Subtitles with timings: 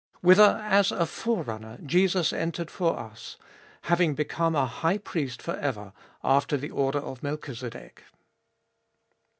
[0.21, 3.37] Whither as a Forerunner Jesus entered for us,
[3.81, 5.93] having become a High Priest for ever
[6.23, 8.03] after the order of Melchizedek.